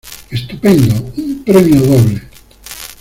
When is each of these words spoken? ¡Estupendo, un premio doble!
¡Estupendo, 0.31 1.11
un 1.15 1.43
premio 1.45 1.79
doble! 1.79 2.19